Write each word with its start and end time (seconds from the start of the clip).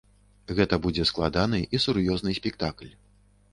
Гэта 0.59 0.79
будзе 0.85 1.05
складаны 1.09 1.61
і 1.79 1.83
сур'ёзны 1.85 2.37
спектакль. 2.41 2.93